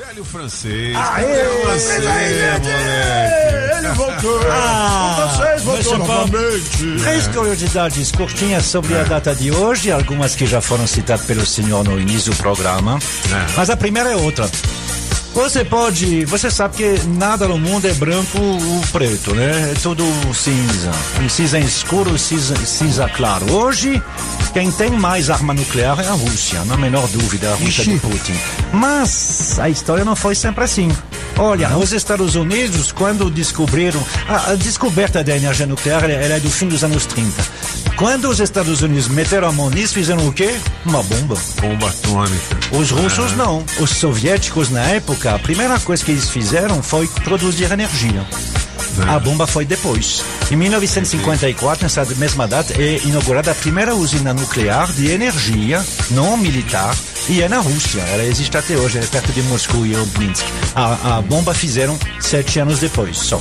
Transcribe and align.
Velho 0.00 0.24
francês. 0.24 0.96
Aê, 0.96 1.26
Cadê 1.26 1.78
você, 1.78 1.98
moleque? 1.98 2.68
Ele 3.76 3.88
voltou. 3.88 4.40
Ah, 4.50 5.26
o 5.26 5.36
francês 5.36 5.62
voltou 5.62 5.98
novamente. 5.98 6.96
Três 7.02 7.28
curiosidades 7.28 8.10
curtinhas 8.10 8.64
sobre 8.64 8.96
a 8.96 9.04
data 9.04 9.34
de 9.34 9.50
hoje, 9.50 9.92
algumas 9.92 10.34
que 10.34 10.46
já 10.46 10.62
foram 10.62 10.86
citadas 10.86 11.26
pelo 11.26 11.44
senhor 11.44 11.84
no 11.84 12.00
início 12.00 12.32
do 12.32 12.36
programa. 12.38 12.98
É. 12.98 13.52
Mas 13.54 13.68
a 13.68 13.76
primeira 13.76 14.10
é 14.10 14.16
outra. 14.16 14.48
Você 15.34 15.64
pode. 15.64 16.24
Você 16.24 16.50
sabe 16.50 16.76
que 16.76 17.06
nada 17.06 17.46
no 17.46 17.58
mundo 17.58 17.86
é 17.86 17.94
branco 17.94 18.38
ou 18.38 18.80
preto, 18.92 19.34
né? 19.34 19.72
É 19.72 19.74
tudo 19.80 20.04
cinza. 20.34 20.90
Um 21.22 21.28
cinza 21.28 21.58
escuro, 21.58 22.18
cinza, 22.18 22.56
cinza 22.66 23.08
claro. 23.08 23.50
Hoje, 23.52 24.02
quem 24.52 24.70
tem 24.72 24.90
mais 24.90 25.30
arma 25.30 25.54
nuclear 25.54 25.98
é 26.00 26.06
a 26.08 26.12
Rússia, 26.12 26.64
na 26.64 26.76
menor 26.76 27.06
dúvida, 27.08 27.50
a 27.52 27.54
Rússia 27.54 27.82
Ixi. 27.82 27.92
de 27.92 27.98
Putin. 28.00 28.34
Mas 28.72 29.58
a 29.60 29.68
história 29.68 30.04
não 30.04 30.16
foi 30.16 30.34
sempre 30.34 30.64
assim. 30.64 30.90
Olha, 31.38 31.74
os 31.78 31.92
Estados 31.92 32.34
Unidos, 32.34 32.92
quando 32.92 33.30
descobriram. 33.30 34.02
A, 34.28 34.50
a 34.50 34.54
descoberta 34.56 35.24
da 35.24 35.34
energia 35.36 35.66
nuclear 35.66 36.04
ela, 36.04 36.12
ela 36.12 36.34
é 36.34 36.40
do 36.40 36.50
fim 36.50 36.66
dos 36.68 36.84
anos 36.84 37.06
30. 37.06 37.42
Quando 38.00 38.30
os 38.30 38.40
Estados 38.40 38.80
Unidos 38.80 39.08
meteram 39.08 39.48
a 39.48 39.52
mão 39.52 39.68
nisso, 39.68 39.92
fizeram 39.92 40.26
o 40.26 40.32
quê? 40.32 40.58
Uma 40.86 41.02
bomba. 41.02 41.36
Bomba 41.60 41.90
atômica. 41.90 42.56
Os 42.72 42.90
russos 42.90 43.36
não. 43.36 43.62
Os 43.78 43.90
soviéticos, 43.90 44.70
na 44.70 44.80
época, 44.80 45.34
a 45.34 45.38
primeira 45.38 45.78
coisa 45.80 46.02
que 46.02 46.10
eles 46.10 46.30
fizeram 46.30 46.82
foi 46.82 47.06
produzir 47.22 47.70
energia. 47.70 48.26
A 49.06 49.18
bomba 49.18 49.46
foi 49.46 49.66
depois. 49.66 50.24
Em 50.50 50.56
1954, 50.56 51.82
nessa 51.82 52.06
mesma 52.14 52.48
data, 52.48 52.72
é 52.80 53.02
inaugurada 53.04 53.50
a 53.50 53.54
primeira 53.54 53.94
usina 53.94 54.32
nuclear 54.32 54.90
de 54.92 55.10
energia 55.10 55.84
não 56.10 56.38
militar 56.38 56.96
e 57.28 57.42
é 57.42 57.50
na 57.50 57.58
Rússia. 57.58 58.00
Ela 58.00 58.24
existe 58.24 58.56
até 58.56 58.78
hoje, 58.78 58.96
é 58.96 59.02
perto 59.02 59.30
de 59.30 59.42
Moscou 59.42 59.84
e 59.84 59.94
Obninsk. 59.94 60.46
A, 60.74 61.18
a 61.18 61.20
bomba 61.20 61.52
fizeram 61.52 61.98
sete 62.18 62.60
anos 62.60 62.78
depois, 62.78 63.18
só. 63.18 63.38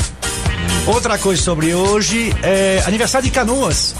Outra 0.86 1.18
coisa 1.18 1.42
sobre 1.42 1.74
hoje 1.74 2.34
é 2.42 2.84
aniversário 2.86 3.26
de 3.28 3.32
Canoas, 3.32 3.96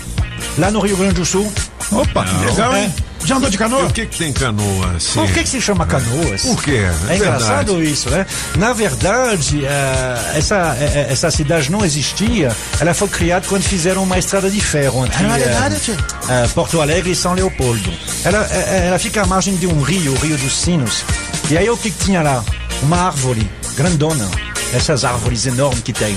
lá 0.60 0.70
no 0.72 0.80
Rio 0.80 0.98
Grande 0.98 1.16
do 1.16 1.26
Sul. 1.26 1.52
Opa, 1.92 2.26
legal, 2.46 2.76
hein? 2.76 2.94
Já 3.26 3.36
andou 3.36 3.50
de 3.50 3.58
canoa? 3.58 3.86
o 3.86 3.92
que 3.94 4.06
que 4.06 4.18
tem 4.18 4.32
canoa? 4.32 4.92
Assim? 4.96 5.20
Por 5.20 5.32
que, 5.32 5.44
que 5.44 5.50
se 5.50 5.62
chama 5.62 5.86
Canoas? 5.86 6.42
Por 6.42 6.64
quê? 6.64 6.86
É, 7.10 7.14
É 7.14 7.16
engraçado 7.18 7.84
isso, 7.84 8.10
né? 8.10 8.26
Na 8.58 8.72
verdade, 8.74 9.66
eh, 9.66 10.34
essa, 10.36 10.76
eh, 10.80 11.08
essa 11.10 11.30
cidade 11.30 11.70
não 11.72 11.84
existia. 11.84 12.56
Ela 12.80 12.94
foi 12.94 13.08
criada 13.10 13.46
quando 13.48 13.64
fizeram 13.64 14.04
uma 14.04 14.18
estrada 14.18 14.50
de 14.50 14.62
ferro 14.62 15.06
entre 15.06 15.26
Ah, 15.26 15.38
é 15.38 16.44
eh, 16.44 16.48
Porto 16.56 16.80
Alegre 16.80 17.12
e 17.12 17.16
São 17.16 17.34
Leopoldo. 17.34 17.92
Ela, 18.24 18.40
ela 18.48 19.00
fica 19.00 19.22
à 19.24 19.26
margem 19.26 19.56
de 19.58 19.68
um 19.68 19.82
rio, 19.82 20.14
o 20.14 20.18
Rio 20.20 20.38
dos 20.38 20.56
Sinos. 20.56 21.04
E 21.50 21.58
aí 21.58 21.70
o 21.70 21.78
que, 21.78 21.92
que 21.92 22.06
tinha 22.06 22.22
lá? 22.22 22.44
Uma 22.82 23.08
árvore 23.08 23.50
grandona. 23.76 24.30
Essas 24.74 25.04
árvores 25.04 25.46
enormes 25.46 25.82
que 25.82 25.92
tem. 25.92 26.16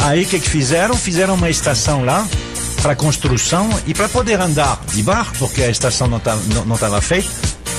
Aí 0.00 0.22
o 0.22 0.26
que, 0.26 0.38
que 0.38 0.48
fizeram? 0.50 0.94
Fizeram 0.94 1.34
uma 1.34 1.50
estação 1.50 2.04
lá 2.04 2.26
para 2.84 2.94
construção 2.94 3.66
e 3.86 3.94
para 3.94 4.10
poder 4.10 4.38
andar 4.38 4.78
de 4.92 5.02
barco, 5.02 5.32
porque 5.38 5.62
a 5.62 5.70
estação 5.70 6.06
não 6.06 6.18
estava 6.18 6.38
tava 6.78 7.00
feita, 7.00 7.30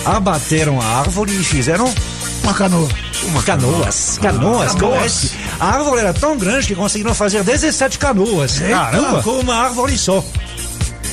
abateram 0.04 0.82
a 0.82 0.84
árvore 0.84 1.32
e 1.32 1.44
fizeram 1.44 1.94
Uma 2.42 2.56
canoa. 2.56 2.90
uma 3.26 3.44
canoas, 3.44 4.18
canoas, 4.20 4.74
conhece? 4.74 5.32
A 5.60 5.76
árvore 5.76 6.02
era 6.02 6.12
tão 6.12 6.36
grande 6.36 6.66
que 6.66 6.74
conseguiram 6.74 7.14
fazer 7.14 7.44
17 7.44 8.00
canoas. 8.00 8.58
Caramba! 8.58 9.22
Com 9.22 9.42
uma 9.42 9.54
árvore 9.54 9.96
só. 9.96 10.26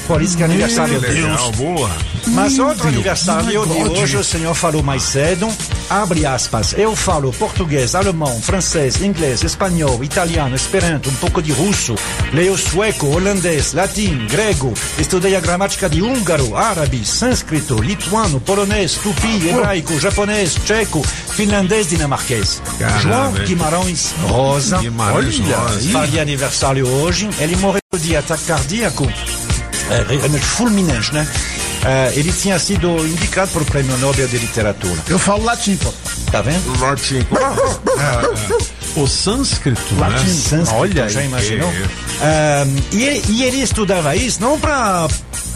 Por 0.06 0.22
isso 0.22 0.38
que 0.38 0.42
é 0.42 0.46
aniversário 0.46 0.98
legal, 0.98 1.52
boa. 1.52 1.90
Mas 2.28 2.58
outro 2.58 2.88
aniversário 2.88 3.66
de 3.66 3.82
hoje, 3.88 4.16
o 4.16 4.24
senhor 4.24 4.54
falou 4.54 4.82
mais 4.82 5.02
cedo, 5.02 5.48
abre 5.90 6.24
aspas, 6.24 6.74
eu 6.76 6.94
falo 6.94 7.32
português, 7.32 7.94
alemão, 7.94 8.40
francês, 8.40 9.02
inglês, 9.02 9.42
espanhol, 9.42 10.02
italiano, 10.02 10.54
esperanto, 10.54 11.10
um 11.10 11.14
pouco 11.14 11.42
de 11.42 11.52
russo, 11.52 11.94
leio 12.32 12.56
sueco, 12.56 13.06
holandês, 13.06 13.72
latim, 13.72 14.26
grego, 14.28 14.72
estudei 14.98 15.36
a 15.36 15.40
gramática 15.40 15.88
de 15.88 16.00
húngaro, 16.02 16.56
árabe, 16.56 17.04
sânscrito, 17.04 17.80
lituano, 17.82 18.40
polonês, 18.40 18.94
tupi, 18.94 19.48
hebraico, 19.48 19.98
japonês, 19.98 20.54
tcheco, 20.54 21.02
finlandês, 21.02 21.88
dinamarquês. 21.88 22.62
Caramba, 22.78 23.00
João? 23.00 23.32
Guimarães 23.44 24.14
Rosa, 24.22 24.78
Guimarães. 24.78 25.40
Olha, 25.40 25.56
Rosa. 25.56 25.90
faria 25.90 26.22
aniversário 26.22 26.88
hoje, 26.88 27.28
ele 27.38 27.56
morreu 27.56 27.80
de 27.98 28.16
ataque 28.16 28.44
cardíaco. 28.44 29.06
É, 29.90 30.04
realmente 30.08 30.44
fulminante, 30.44 31.12
né? 31.12 31.26
É, 31.84 32.12
ele 32.16 32.32
tinha 32.32 32.58
sido 32.58 32.88
indicado 33.06 33.50
para 33.50 33.62
o 33.62 33.64
Prêmio 33.64 33.96
Nobel 33.98 34.28
de 34.28 34.38
Literatura. 34.38 34.96
Eu 35.08 35.18
falo 35.18 35.44
latim, 35.44 35.76
pô. 35.76 35.92
Tá 36.30 36.40
vendo? 36.40 36.78
Latim. 36.80 37.18
É, 37.18 38.98
é. 38.98 39.00
O 39.00 39.06
sânscrito, 39.08 39.94
né? 39.94 40.18
Sânscrito, 40.18 40.74
Olha 40.74 41.08
já 41.08 41.22
imaginou? 41.22 41.68
que- 41.70 41.88
É, 42.22 42.66
e, 42.92 43.04
ele, 43.04 43.24
e 43.28 43.42
ele 43.44 43.62
estudava 43.62 44.14
isso 44.14 44.40
não 44.40 44.60
para 44.60 45.08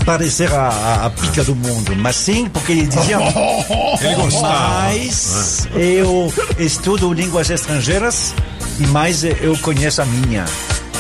parecer 0.04 0.53
a, 0.53 0.69
a- 0.69 1.06
a 1.06 1.10
pica 1.10 1.44
do 1.44 1.54
mundo, 1.54 1.94
mas 1.97 2.16
sim 2.16 2.48
porque 2.48 2.72
ele 2.72 2.87
dizia. 2.87 3.19
Ele 4.00 4.14
gostava. 4.16 4.81
Mas 4.84 5.69
eu 5.75 6.32
estudo 6.58 7.12
línguas 7.12 7.50
estrangeiras 7.50 8.34
e 8.81 8.87
mais 8.88 9.22
eu 9.25 9.56
conheço 9.62 10.03
a 10.03 10.04
minha. 10.06 10.44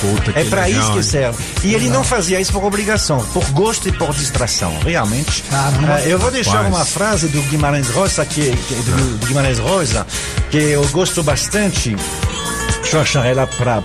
Puta, 0.00 0.32
que 0.32 0.38
É 0.38 0.44
para 0.44 0.68
isso 0.68 0.92
que 0.92 1.02
serve. 1.02 1.42
E 1.64 1.74
ele 1.74 1.88
não 1.88 2.04
fazia 2.04 2.40
isso 2.40 2.52
por 2.52 2.64
obrigação, 2.64 3.24
por 3.32 3.44
gosto 3.50 3.88
e 3.88 3.92
por 3.92 4.12
distração, 4.14 4.76
realmente. 4.84 5.42
Caramba. 5.50 6.00
Eh, 6.00 6.12
eu 6.12 6.18
vou 6.18 6.30
deixar 6.30 6.64
uma 6.66 6.84
frase 6.84 7.28
do 7.28 7.40
Guimarães 7.42 7.88
Rosa, 7.90 8.24
que, 8.24 8.50
que- 8.56 8.74
do, 8.74 9.18
do 9.18 9.26
Guimarães 9.26 9.58
Rosa, 9.58 10.06
que 10.50 10.58
eu 10.58 10.86
gosto 10.88 11.22
bastante. 11.22 11.96
Deixa 12.82 12.98
eu 12.98 13.00
achar 13.02 13.26
ela 13.26 13.46
para 13.48 13.82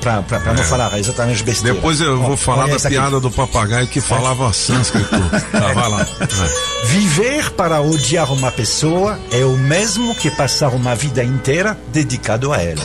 não 0.56 0.64
falar 0.64 1.00
exatamente 1.00 1.44
besteira. 1.44 1.74
Depois 1.74 2.00
eu 2.00 2.22
vou 2.22 2.34
Ó, 2.34 2.38
falar 2.38 2.68
da 2.68 2.76
essa 2.76 2.88
aqui. 2.88 2.98
piada 2.98 3.20
do 3.20 3.32
papagaio 3.32 3.88
que 3.88 4.00
falava 4.00 4.52
sânscrito. 4.54 5.10
Tá, 5.52 5.74
vai 5.74 5.90
lá. 5.90 6.06
É. 6.22 6.88
Viver 6.88 7.52
para 7.52 7.80
odiar 7.82 8.32
uma 8.34 8.52
pessoa 8.52 9.18
é 9.32 9.44
o 9.46 9.56
mesmo 9.58 10.14
que 10.16 10.30
passar 10.32 10.70
uma 10.70 10.96
vida 10.96 11.24
inteira 11.24 11.78
dedicado 11.92 12.52
a 12.54 12.58
ela. 12.62 12.82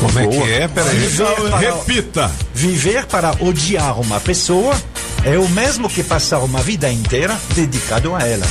Como 0.00 0.18
é 0.18 0.26
que 0.26 0.52
é? 0.52 0.68
Peraí. 0.68 0.96
Viver 0.96 1.34
para- 1.50 1.56
Repita. 1.58 2.30
Viver 2.54 3.06
para 3.06 3.30
odiar 3.40 4.00
uma 4.00 4.20
pessoa 4.20 4.74
é 5.24 5.38
o 5.38 5.48
mesmo 5.48 5.88
que 5.88 6.02
passar 6.02 6.38
uma 6.40 6.60
vida 6.62 6.90
inteira 6.90 7.36
dedicado 7.54 8.14
a 8.14 8.20
ela. 8.26 8.46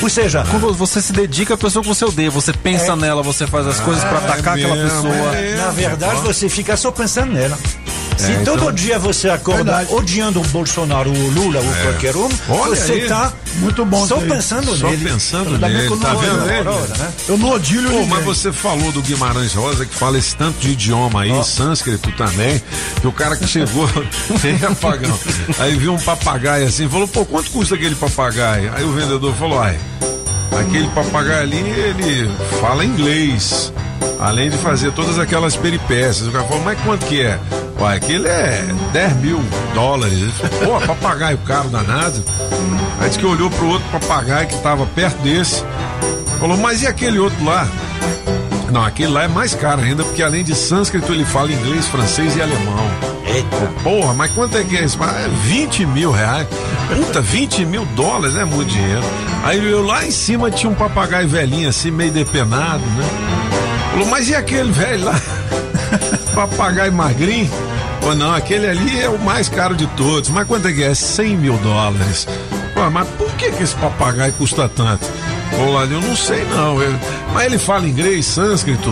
Ou 0.00 0.08
seja, 0.08 0.44
Quando 0.48 0.72
você 0.74 1.02
se 1.02 1.12
dedica 1.12 1.54
à 1.54 1.58
pessoa 1.58 1.82
que 1.82 1.88
você 1.88 2.04
odeia, 2.04 2.30
você 2.30 2.52
pensa 2.52 2.92
É. 2.92 2.96
nela, 2.96 3.20
você 3.22 3.46
faz 3.48 3.66
as 3.66 3.80
coisas 3.80 4.02
pra 4.04 4.18
atacar 4.18 4.56
aquela 4.56 4.76
mesmo, 4.76 5.02
pessoa. 5.02 5.34
é. 5.36 5.56
na 5.56 5.70
verdade 5.70 6.20
você 6.20 6.48
fica 6.48 6.76
só 6.76 6.92
pensando 6.92 7.32
nela. 7.32 7.58
Se 8.18 8.32
É, 8.32 8.36
todo 8.40 8.56
então- 8.62 8.72
dia 8.72 8.98
você 8.98 9.28
acorda 9.30 9.62
Verdade. 9.64 9.94
odiando 9.94 10.40
o 10.40 10.44
Bolsonaro, 10.48 11.10
o 11.10 11.30
Lula 11.30 11.60
ou 11.60 11.72
qualquer 11.84 12.16
um, 12.16 12.28
Olha 12.48 12.74
você 12.76 12.92
aí. 12.92 13.00
está 13.02 13.32
Muito 13.60 13.84
bom 13.84 14.06
só 14.06 14.16
pensando 14.20 14.76
Só 14.76 14.90
nele. 14.90 15.08
pensando 15.08 15.56
Daqui 15.58 15.74
a 15.76 15.78
nele, 15.78 15.96
tá 15.98 16.14
vendo 16.14 16.50
ele? 16.50 16.68
hora, 16.68 16.96
né? 16.98 17.12
Eu 17.28 17.38
não 17.38 17.50
odilho 17.50 17.84
Pô, 17.88 17.94
ninguém. 17.94 18.08
mas 18.08 18.24
você 18.24 18.52
falou 18.52 18.90
do 18.92 19.00
Guimarães 19.02 19.54
Rosa 19.54 19.86
que 19.86 19.94
fala 19.94 20.18
esse 20.18 20.34
tanto 20.36 20.58
de 20.58 20.70
idioma 20.70 21.22
aí, 21.22 21.44
sânscrito 21.44 22.10
também, 22.12 22.60
que 23.00 23.06
o 23.06 23.12
cara 23.12 23.36
que 23.36 23.46
chegou, 23.46 23.88
apagão. 24.68 25.18
Aí 25.58 25.76
viu 25.76 25.92
um 25.94 25.98
papagaio 25.98 26.66
assim, 26.66 26.88
falou, 26.88 27.06
pô, 27.08 27.24
quanto 27.24 27.50
custa 27.50 27.74
aquele 27.76 27.94
papagaio? 27.94 28.72
Aí 28.74 28.84
o 28.84 28.92
vendedor 28.92 29.34
falou, 29.36 29.60
ai, 29.60 29.78
aquele 30.60 30.88
papagaio 30.88 31.42
ali, 31.42 31.56
ele 31.58 32.30
fala 32.60 32.84
inglês. 32.84 33.72
Além 34.20 34.50
de 34.50 34.56
fazer 34.58 34.90
todas 34.92 35.16
aquelas 35.16 35.54
peripécias. 35.54 36.26
O 36.26 36.32
cara 36.32 36.44
falou, 36.44 36.62
mas 36.64 36.76
quanto 36.80 37.06
que 37.06 37.20
é? 37.22 37.38
Uai, 37.78 37.96
aquele 37.96 38.26
é 38.26 38.64
10 38.92 39.16
mil 39.16 39.40
dólares. 39.72 40.32
Pô, 40.64 40.80
papagaio 40.84 41.38
caro 41.38 41.68
danado. 41.68 42.24
Aí 42.98 43.06
disse 43.06 43.20
que 43.20 43.26
olhou 43.26 43.48
pro 43.50 43.68
outro 43.68 43.88
papagaio 43.90 44.48
que 44.48 44.58
tava 44.58 44.84
perto 44.86 45.16
desse. 45.22 45.64
Falou, 46.40 46.56
mas 46.56 46.82
e 46.82 46.86
aquele 46.86 47.18
outro 47.18 47.44
lá? 47.44 47.68
Não, 48.72 48.84
aquele 48.84 49.12
lá 49.12 49.24
é 49.24 49.28
mais 49.28 49.54
caro 49.54 49.80
ainda, 49.80 50.04
porque 50.04 50.22
além 50.22 50.42
de 50.42 50.54
sânscrito 50.54 51.12
ele 51.12 51.24
fala 51.24 51.52
inglês, 51.52 51.86
francês 51.86 52.36
e 52.36 52.42
alemão. 52.42 52.90
Eita. 53.24 53.72
Porra, 53.82 54.12
mas 54.12 54.32
quanto 54.32 54.58
é 54.58 54.64
que 54.64 54.76
é 54.76 54.84
isso? 54.84 54.98
É 55.02 55.28
20 55.44 55.86
mil 55.86 56.10
reais. 56.10 56.46
Puta, 56.94 57.20
20 57.20 57.64
mil 57.64 57.84
dólares 57.94 58.34
é 58.34 58.44
muito 58.44 58.70
dinheiro. 58.70 59.04
Aí 59.44 59.64
eu 59.64 59.84
lá 59.84 60.04
em 60.04 60.10
cima 60.10 60.50
tinha 60.50 60.70
um 60.70 60.74
papagaio 60.74 61.28
velhinho 61.28 61.68
assim, 61.68 61.90
meio 61.90 62.10
depenado, 62.10 62.84
né? 62.84 63.04
Falou, 63.92 64.06
mas 64.08 64.28
e 64.28 64.34
aquele 64.34 64.72
velho 64.72 65.04
lá? 65.04 65.20
papagaio 66.34 66.92
magrinho? 66.92 67.50
Pô, 68.08 68.14
não, 68.14 68.34
aquele 68.34 68.66
ali 68.66 69.02
é 69.02 69.06
o 69.10 69.18
mais 69.18 69.50
caro 69.50 69.74
de 69.76 69.86
todos. 69.88 70.30
Mas 70.30 70.46
quanto 70.46 70.66
é 70.66 70.72
que 70.72 70.82
é? 70.82 70.94
100 70.94 71.36
mil 71.36 71.58
dólares. 71.58 72.26
Pô, 72.72 72.88
mas 72.90 73.06
por 73.06 73.30
que, 73.34 73.50
que 73.52 73.62
esse 73.62 73.74
papagaio 73.74 74.32
custa 74.32 74.66
tanto? 74.66 75.04
Pô, 75.54 75.72
lá, 75.72 75.82
eu 75.84 76.00
não 76.00 76.16
sei 76.16 76.42
não. 76.46 76.80
Eu- 76.80 76.98
mas 77.34 77.44
ele 77.44 77.58
fala 77.58 77.86
inglês, 77.86 78.24
sânscrito, 78.24 78.90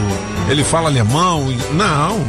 ele 0.50 0.62
fala 0.62 0.90
alemão. 0.90 1.46
Não, 1.72 2.20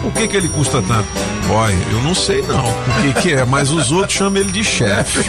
por 0.00 0.12
que, 0.12 0.28
que 0.28 0.36
ele 0.36 0.46
custa 0.50 0.80
tanto? 0.82 1.08
Boy, 1.46 1.76
eu 1.90 2.02
não 2.02 2.14
sei 2.14 2.42
não 2.42 2.64
o 2.64 3.02
que, 3.02 3.22
que 3.22 3.32
é, 3.32 3.44
mas 3.44 3.70
os 3.70 3.90
outros 3.92 4.16
chamam 4.16 4.40
ele 4.40 4.52
de 4.52 4.64
chefe. 4.64 5.20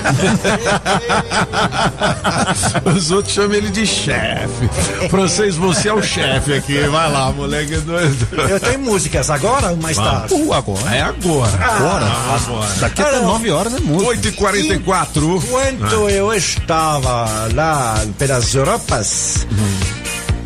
os 2.96 3.12
outros 3.12 3.34
chamam 3.34 3.54
ele 3.54 3.70
de 3.70 3.86
chefe. 3.86 4.70
Francês, 5.10 5.56
você 5.56 5.90
é 5.90 5.94
o 5.94 6.02
chefe 6.02 6.54
aqui. 6.54 6.80
Vai 6.88 7.12
lá, 7.12 7.32
moleque 7.32 7.78
doido. 7.78 8.28
Eu 8.50 8.60
tenho 8.60 8.80
músicas 8.80 9.30
agora 9.30 9.70
ou 9.72 9.78
mais 9.78 9.98
tarde? 9.98 10.34
Uh, 10.34 10.54
agora. 10.54 10.96
É 10.96 11.02
agora. 11.02 11.52
Agora. 11.56 12.06
agora. 12.36 12.74
Daqui 12.80 13.02
até 13.02 13.18
Alô. 13.18 13.28
9 13.34 13.52
horas 13.52 13.74
é 13.74 13.80
música. 13.80 14.32
8h44. 14.32 15.44
Quando 15.50 16.10
eu 16.10 16.34
estava 16.34 17.50
lá 17.54 18.04
pelas 18.18 18.54
Europas, 18.54 19.48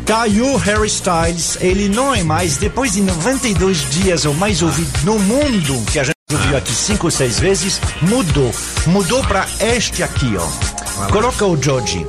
caiu 0.08 0.56
Harry 0.56 0.86
Styles. 0.88 1.58
Ele 1.60 1.86
não 1.88 2.14
é 2.14 2.22
mais, 2.24 2.56
depois 2.56 2.92
de 2.92 3.02
92 3.02 3.90
dias 3.90 4.24
ou 4.24 4.32
mais 4.32 4.62
ouvido 4.62 4.90
no 5.04 5.18
mundo, 5.18 5.84
que 5.92 5.98
a 5.98 6.04
gente 6.04 6.14
ouviu 6.32 6.56
aqui 6.56 6.72
cinco 6.72 7.06
ou 7.08 7.10
seis 7.10 7.38
vezes, 7.38 7.78
mudou. 8.00 8.50
Mudou 8.86 9.22
para 9.24 9.46
este 9.60 10.02
aqui, 10.02 10.34
ó. 10.36 11.06
Coloca 11.12 11.44
o 11.44 11.62
Georgie. 11.62 12.06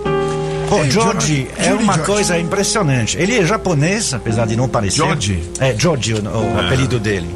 O 0.72 0.78
É, 0.78 0.90
George- 0.90 1.48
é 1.58 1.74
uma 1.74 1.94
George. 1.94 2.04
coisa 2.12 2.40
impressionante. 2.40 3.18
Ele 3.18 3.38
é 3.38 3.46
japonês, 3.46 4.14
apesar 4.14 4.48
de 4.48 4.56
não 4.56 4.70
parecer. 4.70 4.98
Georgie? 4.98 5.44
É, 5.60 5.76
Georgie, 5.78 6.14
o, 6.14 6.22
o 6.22 6.60
apelido 6.60 7.00
dele. 7.00 7.30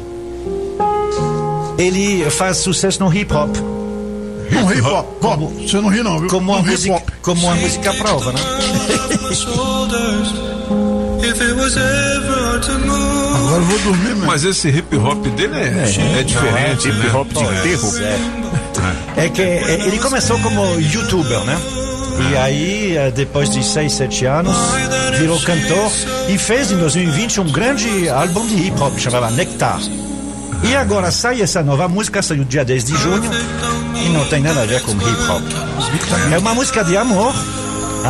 Ele 1.76 2.24
faz 2.30 2.58
sucesso 2.58 3.02
no 3.04 3.12
hip 3.14 3.30
hop. 3.34 3.54
Não 4.54 4.66
ri, 4.66 4.82
pop. 4.82 5.20
Pop. 5.20 5.66
Você 5.66 5.80
não 5.80 5.88
ri, 5.88 6.02
não, 6.02 6.20
viu? 6.20 6.28
Como 6.28 6.54
não 6.54 6.62
música, 6.62 6.94
pop. 6.94 7.12
como 7.22 7.50
a 7.50 7.54
música 7.56 7.92
prova, 7.94 8.32
né? 8.32 8.40
Agora 13.36 13.62
eu 13.62 13.66
vou 13.66 13.78
dormir, 13.80 14.08
mesmo. 14.08 14.26
Mas 14.26 14.44
esse 14.44 14.68
hip 14.68 14.96
hop 14.96 15.26
dele 15.28 15.56
é, 15.56 16.20
é, 16.20 16.22
diferente, 16.22 16.88
né? 16.88 17.06
Hip 17.06 17.16
hop 17.16 17.28
de 17.32 17.42
enterro. 17.42 17.92
É 19.16 19.28
que 19.28 19.42
é, 19.42 19.86
ele 19.86 19.98
começou 19.98 20.38
como 20.40 20.80
youtuber, 20.80 21.40
né? 21.44 21.56
E 22.30 22.36
aí, 22.36 22.96
eh, 22.96 23.10
depois 23.10 23.50
de 23.50 23.64
6, 23.64 23.92
7 23.92 24.24
anos, 24.26 24.56
virou 25.18 25.38
cantor 25.40 25.90
e 26.28 26.38
fez 26.38 26.70
em 26.70 26.76
2020 26.76 27.40
um 27.40 27.50
grande 27.50 28.08
álbum 28.08 28.46
de 28.46 28.54
hip 28.68 28.80
hop, 28.80 28.96
chamava 28.98 29.30
Nectar. 29.30 29.80
E 30.62 30.74
agora 30.76 31.10
sai 31.10 31.42
essa 31.42 31.62
nova 31.62 31.88
música, 31.88 32.22
saiu 32.22 32.44
dia 32.44 32.64
10 32.64 32.84
de 32.84 32.96
junho, 32.96 33.30
e 33.94 34.08
não 34.10 34.24
tem 34.26 34.42
nada 34.42 34.62
a 34.62 34.66
ver 34.66 34.82
com 34.82 34.92
hip 34.92 35.30
hop. 35.30 35.42
É 36.32 36.38
uma 36.38 36.54
música 36.54 36.82
de 36.84 36.96
amor, 36.96 37.34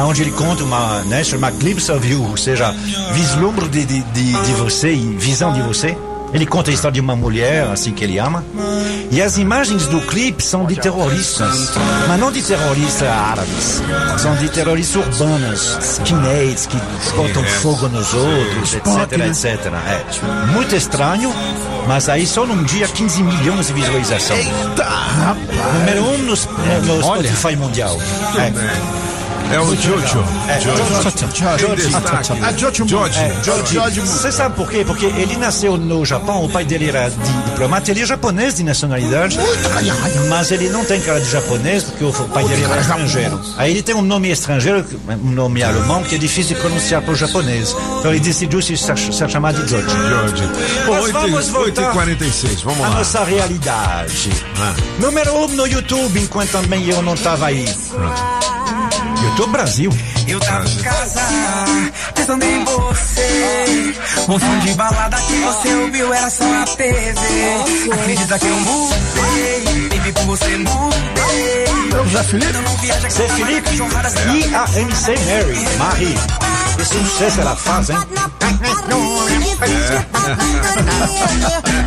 onde 0.06 0.22
ele 0.22 0.30
conta 0.32 0.62
uma, 0.64 1.02
né, 1.04 1.24
chama 1.24 1.50
Glimpse 1.50 1.90
of 1.90 2.06
You, 2.06 2.30
ou 2.30 2.36
seja, 2.36 2.72
vislumbre 3.12 3.68
de, 3.68 3.84
de, 3.84 4.02
de, 4.02 4.32
de 4.42 4.52
você 4.52 4.92
e 4.92 5.16
visão 5.16 5.52
de 5.52 5.62
você. 5.62 5.96
Ele 6.34 6.46
conta 6.46 6.72
a 6.72 6.74
história 6.74 6.94
de 6.94 7.00
uma 7.00 7.14
mulher, 7.14 7.68
assim, 7.68 7.92
que 7.92 8.02
ele 8.02 8.18
ama. 8.18 8.44
E 9.12 9.22
as 9.22 9.38
imagens 9.38 9.86
do 9.86 10.00
clipe 10.00 10.42
são 10.42 10.66
de 10.66 10.74
terroristas, 10.74 11.70
mas 12.08 12.18
não 12.18 12.32
de 12.32 12.42
terroristas 12.42 13.08
árabes. 13.08 13.80
São 14.18 14.34
de 14.34 14.48
terroristas 14.48 15.20
urbanos, 15.20 15.78
skinheads, 15.80 16.66
que 16.66 16.76
botam 17.14 17.44
fogo 17.44 17.88
nos 17.88 18.12
outros, 18.12 18.74
etc, 18.74 19.12
etc. 19.28 19.72
É. 19.86 20.46
Muito 20.52 20.74
estranho, 20.74 21.32
mas 21.86 22.08
aí 22.08 22.26
só 22.26 22.44
num 22.44 22.64
dia 22.64 22.88
15 22.88 23.22
milhões 23.22 23.68
de 23.68 23.72
visualizações. 23.72 24.48
Número 25.74 26.02
um 26.02 26.18
no, 26.18 26.34
é, 26.34 26.80
no 26.80 27.02
Spotify 27.02 27.54
mundial. 27.54 27.96
É. 28.36 29.03
É 29.52 29.60
o 29.60 29.74
Jojo. 29.76 30.24
É. 30.48 30.54
A. 30.54 30.56
É. 32.50 32.58
George 32.58 34.00
Moore. 34.00 34.00
Você 34.00 34.32
sabe 34.32 34.56
por 34.56 34.68
quê? 34.70 34.84
Porque 34.84 35.06
ele 35.06 35.36
nasceu 35.36 35.76
no 35.76 36.04
Japão, 36.04 36.44
o 36.44 36.48
pai 36.48 36.64
dele 36.64 36.88
era 36.88 37.08
di- 37.10 37.16
diplomata, 37.50 37.90
ele 37.90 38.02
é 38.02 38.06
japonês 38.06 38.54
de 38.56 38.64
nacionalidade, 38.64 39.38
mas 40.28 40.50
ele 40.50 40.68
não 40.70 40.84
tem 40.84 41.00
cara 41.00 41.20
de 41.20 41.30
japonês 41.30 41.84
porque 41.84 42.04
o 42.04 42.12
pai 42.28 42.44
dele 42.44 42.64
era 42.64 42.80
estrangeiro. 42.80 43.40
Aí 43.56 43.70
ele 43.70 43.82
tem 43.82 43.94
um 43.94 44.02
nome 44.02 44.30
estrangeiro, 44.30 44.84
um 45.22 45.30
nome 45.30 45.62
alemão, 45.62 46.02
que 46.02 46.14
é 46.14 46.18
difícil 46.18 46.54
de 46.56 46.60
pronunciar 46.60 47.02
para 47.02 47.12
o 47.12 47.16
japonês. 47.16 47.76
Então 48.00 48.10
ele 48.10 48.20
decidiu 48.20 48.60
se 48.60 48.76
ser, 48.76 48.96
ser 48.98 49.28
chamado 49.30 49.62
de 49.62 49.70
George. 49.70 49.88
George. 50.08 50.48
Mas 50.88 51.10
vamos 51.12 51.34
8 51.34 51.52
voltar 51.52 51.92
46 51.92 52.62
vamos 52.62 52.80
A 52.84 52.88
lá. 52.88 52.94
nossa 52.96 53.24
realidade. 53.24 54.30
Ah. 54.58 54.74
Número 54.98 55.32
um 55.34 55.48
no 55.48 55.66
YouTube, 55.66 56.18
enquanto 56.20 56.50
também 56.50 56.88
eu 56.88 57.02
não 57.02 57.14
estava 57.14 57.46
aí. 57.46 57.64
YouTube 59.34 59.50
Brasil. 59.50 59.90
Eu 60.28 60.38
tava 60.38 60.68
em 60.68 60.76
casa, 60.76 61.20
pensando 62.14 62.44
em 62.44 62.64
você. 62.64 63.94
Um 64.28 64.38
som 64.38 64.58
de 64.60 64.74
balada 64.74 65.16
que 65.16 65.40
você 65.40 65.74
ouviu 65.74 66.14
era 66.14 66.30
só 66.30 66.44
a 66.44 66.64
TV. 66.64 67.92
Acredita 67.92 68.38
que 68.38 68.46
eu 68.46 68.56
mudei, 68.56 69.88
baby, 69.88 70.12
por 70.12 70.24
você 70.24 70.56
mudei. 70.56 71.64
É 71.94 72.00
o 72.00 72.08
Zé 72.10 72.22
Felipe? 72.22 72.54
Eu 72.54 72.62
não 72.62 72.76
viaja 72.76 73.10
Zé 73.10 73.28
Felipe 73.28 73.70
e 73.74 74.54
a 74.54 74.80
MC 74.80 75.10
Mary, 75.10 75.78
Marie. 75.78 76.18
Que 76.76 76.84
sucesso 76.84 77.40
ela 77.40 77.56
faz, 77.56 77.90
hein? 77.90 77.98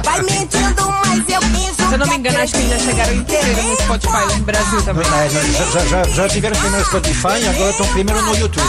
Vai 0.04 0.22
mentindo, 0.22 0.94
mas 1.06 1.30
eu 1.30 1.42
penso 1.42 1.76
Se 1.76 1.94
eu 1.94 1.98
não 1.98 2.08
me 2.08 2.16
engano, 2.16 2.40
acho 2.40 2.54
que 2.54 2.70
já 2.70 2.80
chegaram 2.80 3.14
inteiro 3.14 3.64
no 3.64 3.76
Spotify 3.78 4.38
no 4.38 4.44
Brasil 4.44 4.82
também. 4.84 5.08
É, 5.08 5.30
já, 5.30 5.42
já, 5.66 5.80
já, 5.86 6.04
já 6.04 6.30
tiveram 6.30 6.56
primeiro 6.58 6.80
no 6.80 6.86
Spotify 6.86 7.40
e 7.42 7.48
agora 7.48 7.70
estão 7.72 7.88
primeiro 7.88 8.22
no 8.22 8.36
YouTube. 8.36 8.68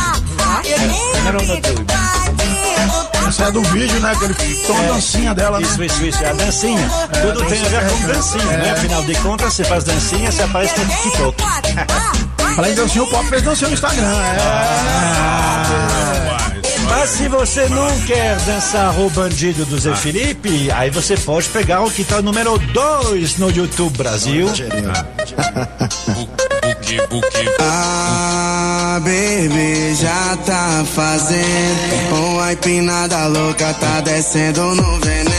É, 0.65 1.13
primeiro 1.13 1.43
no 1.43 1.55
YouTube. 1.55 1.87
Essa 3.29 3.45
é 3.45 3.51
do 3.51 3.63
vídeo, 3.63 4.01
né? 4.01 4.13
Aquele 4.13 4.35
tom 4.67 4.87
dancinha 4.87 5.35
dela, 5.35 5.61
né? 5.61 5.67
Isso, 5.67 5.83
isso, 5.83 6.07
isso. 6.07 6.25
É 6.25 6.31
a 6.31 6.33
dancinha. 6.33 6.91
Tudo 7.21 7.45
tem 7.45 7.61
a 7.61 7.69
ver 7.69 7.87
com 7.91 8.07
dancinha, 8.07 8.57
né? 8.57 8.71
Afinal 8.71 9.03
de 9.03 9.15
contas, 9.17 9.53
você 9.53 9.65
faz 9.65 9.85
dancinha, 9.85 10.33
você 10.33 10.43
aparece 10.43 10.81
no 10.81 10.87
TikTok. 10.87 11.45
Além 12.57 12.71
de 12.71 12.77
dancinha, 12.81 13.05
o 13.05 13.07
pop 13.07 13.29
fez 13.29 13.43
dancinha 13.43 13.69
no 13.69 13.75
Instagram. 13.75 14.07
É. 14.07 16.18
Mas 17.01 17.11
se 17.11 17.29
você 17.29 17.69
não 17.69 18.01
quer 18.01 18.37
dançar 18.41 18.99
o 18.99 19.09
bandido 19.09 19.65
do 19.67 19.79
Zé 19.79 19.95
Felipe, 19.95 20.69
aí 20.73 20.91
você 20.91 21.17
pode 21.17 21.49
pegar 21.51 21.83
o 21.83 21.91
que 21.93 22.03
tá 22.03 22.21
número 22.21 22.59
2 22.59 23.39
no 23.39 23.53
YouTube 23.53 23.97
Brasil. 23.97 24.49
Ah, 27.61 28.99
baby, 29.01 29.95
já 29.95 30.37
tá 30.47 30.85
fazendo. 30.95 32.15
Uma 32.33 32.53
empinada 32.53 33.27
louca 33.27 33.75
tá 33.75 34.01
descendo 34.01 34.75
no 34.75 35.01
veneno. 35.01 35.39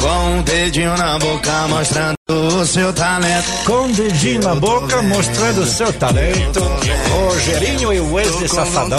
Com 0.00 0.38
um 0.38 0.42
dedinho 0.42 0.96
na 0.96 1.18
boca 1.18 1.68
mostrando 1.68 2.16
o 2.28 2.66
seu 2.66 2.92
talento. 2.92 3.50
Com 3.64 3.84
o 3.84 3.92
dedinho 3.92 4.42
na 4.42 4.54
boca, 4.56 5.02
mostrando 5.02 5.60
o 5.60 5.66
seu 5.66 5.92
talento. 5.92 6.60
Rogerinho 7.10 7.92
e 7.92 8.00
Wesley 8.00 8.48
Safadão. 8.48 8.98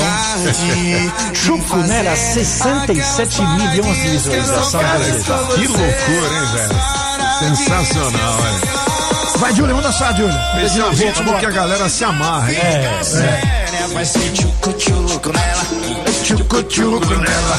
Chuco 1.33 1.77
Nera, 1.77 2.15
67 2.15 3.41
milhões 3.41 3.97
de 3.97 4.07
visualizações. 4.09 5.25
Que 5.55 5.67
loucura, 5.67 6.35
hein, 6.35 6.45
velho? 6.53 7.55
Sensacional, 7.55 8.39
é. 8.87 8.90
Vai, 9.37 9.53
Júlio, 9.53 9.75
vamos 9.75 9.83
dançar, 9.83 10.15
Júlio. 10.15 10.33
Esse 10.63 10.79
é 10.79 10.85
o 10.85 10.89
ritmo 10.89 11.37
que 11.39 11.45
a 11.45 11.51
galera 11.51 11.89
se 11.89 12.03
amarra, 12.03 12.51
hein? 12.51 12.59
É, 12.61 13.87
Vai 13.93 14.05
ser 14.05 14.31
tchucu-tchuco 14.31 15.31
nela. 15.33 15.63
Tchucu-tchucu 16.23 17.15
nela. 17.15 17.57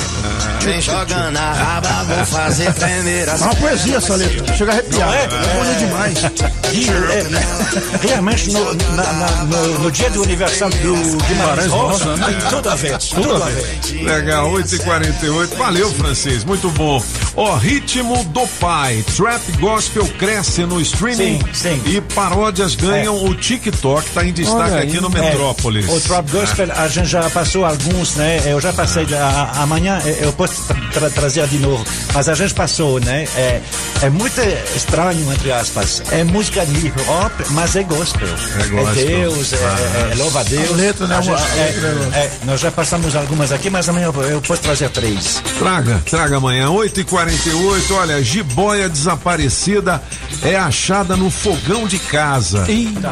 Vem 0.64 0.81
jogando 0.81 1.37
a 1.37 1.52
raba, 1.52 2.04
vou 2.04 2.25
fazer 2.26 2.73
tremer 2.75 3.26
É 3.28 3.31
as 3.33 3.40
uma 3.40 3.54
poesia 3.57 3.97
essa 3.97 4.14
letra. 4.14 4.54
Chega 4.57 4.71
a 4.71 4.75
arrepiar. 4.75 5.12
É, 5.14 5.26
bonito 5.28 5.78
demais. 5.78 6.19
é, 6.25 8.07
realmente 8.07 8.50
no, 8.52 8.75
na- 8.75 9.12
na- 9.12 9.45
no- 9.45 9.78
no 9.81 9.90
dia 9.90 10.09
do 10.11 10.23
aniversário 10.23 10.76
do 10.78 11.25
Guimarães 11.26 11.71
Rosa, 11.71 12.14
tem 12.19 12.38
tudo 12.49 12.71
a 12.71 12.75
ver, 12.76 12.99
tudo 12.99 13.42
a 13.42 13.47
ver. 13.49 14.02
Legal, 14.04 14.50
8h48. 14.52 15.57
Valeu, 15.57 15.92
francês, 15.95 16.45
muito 16.45 16.71
bom. 16.71 17.02
Ó, 17.37 17.57
ritmo 17.57 18.23
do 18.26 18.47
pai. 18.61 19.04
Trap 19.16 19.42
gospel 19.59 20.07
cresce 20.19 20.64
no 20.64 20.81
streaming. 20.81 21.40
Sim, 21.40 21.52
sim. 21.52 21.83
E 21.87 22.00
paródias 22.00 22.75
ganham 22.76 23.25
o 23.25 23.35
TikTok, 23.35 24.09
tá 24.11 24.25
em 24.25 24.33
destaque 24.33 24.76
aqui 24.76 25.00
no 25.00 25.11
Metrópolis. 25.11 25.88
É, 25.88 25.92
o 25.92 26.00
Trap 26.00 26.31
Gospel, 26.31 26.69
a 26.73 26.88
gente 26.88 27.09
já 27.09 27.28
passou 27.31 27.64
alguns, 27.64 28.14
né? 28.16 28.42
Eu 28.47 28.61
já 28.61 28.73
passei, 28.73 29.07
a- 29.14 29.52
a- 29.57 29.62
amanhã 29.62 30.00
eh, 30.04 30.19
eu 30.23 30.33
posso 30.33 30.51
tra- 30.52 30.76
tra- 30.92 31.11
trazer 31.11 31.47
de 31.49 31.59
novo, 31.59 31.85
mas 32.14 32.28
a 32.28 32.35
gente 32.35 32.54
passou, 32.54 33.00
né? 33.00 33.26
É, 33.37 33.61
é 34.02 34.11
muito 34.11 34.40
estranho, 34.76 35.32
entre 35.32 35.52
aspas. 35.52 36.02
É 36.11 36.25
música 36.25 36.64
de 36.66 36.87
hip 36.87 37.00
hop, 37.09 37.32
mas 37.50 37.76
é 37.76 37.82
gospel. 37.82 38.28
É 38.28 38.66
gospel. 38.68 38.94
Deus, 39.06 39.52
é, 39.52 39.56
é- 39.56 40.12
é 40.12 40.14
louva 40.16 40.40
a 40.40 40.42
Deus. 40.44 40.71
A 40.71 40.75
letra, 40.75 41.06
né? 41.06 41.16
A 41.16 41.21
gente- 41.21 41.42
é, 41.59 41.73
né? 41.80 42.11
é, 42.14 42.30
nós 42.44 42.61
já 42.61 42.71
passamos 42.71 43.14
algumas 43.16 43.52
aqui, 43.52 43.71
mas 43.71 43.88
amanhã 43.88 44.06
eu, 44.14 44.23
eu 44.23 44.40
posso 44.40 44.62
trazer 44.62 44.88
três. 44.90 45.42
Traga, 45.59 46.02
traga 46.09 46.37
amanhã, 46.37 46.68
8h48. 46.68 47.90
Olha, 47.94 48.23
jiboia 48.23 48.88
desaparecida 48.88 50.02
é 50.42 50.56
achada 50.56 51.16
no 51.16 51.30
fogão 51.30 51.87
de 51.87 51.99
casa. 51.99 52.64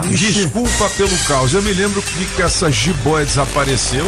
Desculpa 0.09 0.89
pelo 0.97 1.17
caos. 1.27 1.53
Eu 1.55 1.63
me 1.63 1.73
lembro 1.73 2.03
que, 2.03 2.25
que 2.37 2.43
essa 2.43 2.71
jiboia 2.71 3.25
desapareceu 3.25 4.07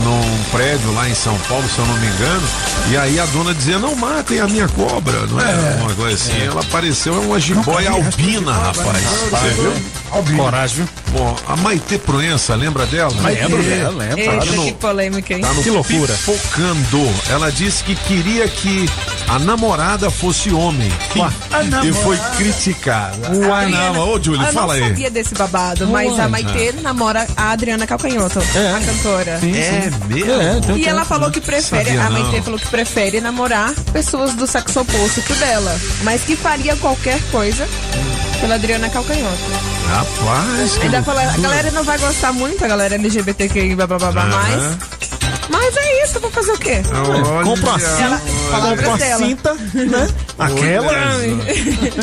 num 0.00 0.42
prédio 0.50 0.92
lá 0.94 1.08
em 1.08 1.14
São 1.14 1.36
Paulo, 1.48 1.64
se 1.68 1.78
eu 1.78 1.86
não 1.86 1.96
me 1.98 2.06
engano, 2.06 2.46
e 2.90 2.96
aí 2.96 3.20
a 3.20 3.26
dona 3.26 3.54
dizia, 3.54 3.78
não 3.78 3.94
matem 3.94 4.40
a 4.40 4.46
minha 4.48 4.68
cobra, 4.68 5.26
não 5.26 5.40
é? 5.40 5.52
Uma 5.80 5.94
coisa 5.94 6.14
assim, 6.14 6.42
ela 6.46 6.60
apareceu, 6.60 7.14
é 7.14 7.18
uma 7.18 7.38
jiboia 7.38 7.90
albina, 7.90 8.52
rapaz. 8.52 9.02
Você 9.30 9.48
viu? 9.60 10.36
Coragem, 10.36 10.76
viu? 10.76 10.88
Bom, 11.12 11.36
a 11.46 11.56
Maite 11.56 11.98
Proença, 11.98 12.54
lembra 12.54 12.84
dela? 12.86 13.12
Lembro 13.22 13.62
dela, 13.62 13.90
lembro. 13.96 14.18
Eita, 14.20 14.44
no- 14.56 14.64
que 14.64 14.72
polêmica, 14.72 15.34
hein? 15.34 15.40
Tá 15.42 15.52
no 15.52 15.62
Que 15.62 15.70
loucura. 15.70 16.14
Pipocando. 16.14 17.14
Ela 17.30 17.50
disse 17.52 17.82
que 17.84 17.94
queria 17.94 18.48
que 18.48 18.88
a 19.34 19.38
namorada 19.38 20.10
fosse 20.10 20.52
homem. 20.52 20.90
E 21.84 21.92
foi 21.92 22.16
criticada. 22.36 23.28
A 23.28 23.58
Adriana- 23.62 24.00
Ô, 24.02 24.22
Júlio, 24.22 24.42
eu 24.46 24.52
fala 24.52 24.66
não 24.76 24.82
aí. 24.84 24.88
sabia 24.90 25.10
desse 25.10 25.34
babado, 25.34 25.86
mas 25.88 26.18
a 26.18 26.28
Maitê 26.28 26.72
namora 26.82 27.26
a 27.36 27.50
Adriana 27.52 27.86
Calcanhoto, 27.86 28.38
a 28.40 28.80
cantora. 28.84 29.30
É 29.42 29.46
mesmo? 29.46 30.30
É, 30.42 30.58
então- 30.58 30.76
E 30.76 30.84
ela 30.86 31.04
falou 31.04 31.30
que 31.30 31.40
prefere, 31.40 31.98
a 31.98 32.10
Maitê 32.10 32.36
não. 32.36 32.42
falou 32.42 32.58
que 32.58 32.66
prefere 32.68 33.20
namorar 33.20 33.72
pessoas 33.92 34.34
do 34.34 34.46
sexo 34.46 34.80
oposto 34.80 35.34
dela, 35.36 35.74
mas 36.02 36.22
que 36.22 36.36
faria 36.36 36.76
qualquer 36.76 37.20
coisa 37.30 37.66
pela 38.40 38.56
Adriana 38.56 38.88
Calcanhoto. 38.90 39.36
Rapaz, 39.88 40.76
que 40.78 40.84
Ainda 40.84 41.02
fala, 41.02 41.22
a 41.22 41.36
galera 41.38 41.70
não 41.70 41.84
vai 41.84 41.98
gostar 41.98 42.32
muito, 42.32 42.64
a 42.64 42.68
galera 42.68 42.94
LGBTQI, 42.94 43.74
blá 43.76 43.86
blá 43.86 43.98
blá, 43.98 44.10
blá 44.12 44.24
mas. 44.26 44.78
Mas 45.50 45.76
é 45.76 46.04
isso, 46.04 46.18
vou 46.20 46.30
fazer 46.30 46.52
o 46.52 46.58
quê? 46.58 46.80
Olha, 46.92 47.44
Compra 47.44 47.72
Ela, 48.00 48.20
palavras 48.52 48.78
compra 48.80 48.90
uma 48.90 48.98
dela. 48.98 49.26
cinta, 49.26 49.54
né? 49.74 50.08
Aquela. 50.38 50.92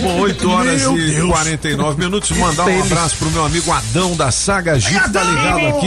Bom, 0.01 0.19
8 0.21 0.49
horas 0.49 0.81
Meu 0.81 0.97
e 0.97 1.11
Deus. 1.11 1.29
49 1.29 1.99
minutos. 1.99 2.31
Mandar 2.31 2.65
um 2.65 2.81
abraço 2.81 3.17
pro 3.17 3.29
meu 3.31 3.45
amigo 3.45 3.71
Adão 3.71 4.15
da 4.15 4.31
Saga 4.31 4.79
Jeep, 4.79 5.11
tá 5.11 5.23
ligado 5.23 5.67
aqui. 5.67 5.77